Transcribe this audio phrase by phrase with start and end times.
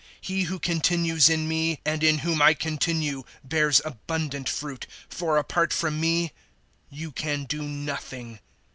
[0.19, 5.71] He who continues in me and in whom I continue bears abundant fruit, for apart
[5.71, 6.31] from me
[6.89, 8.39] you can do nothing.